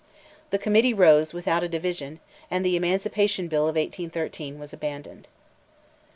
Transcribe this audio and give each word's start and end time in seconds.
The 0.49 0.57
committee 0.57 0.95
rose, 0.95 1.31
without 1.31 1.61
a 1.63 1.69
division, 1.69 2.21
and 2.49 2.65
the 2.65 2.75
Emancipation 2.75 3.47
Bill 3.47 3.65
of 3.67 3.75
1813 3.75 4.57
was 4.57 4.73
abandoned. 4.73 5.27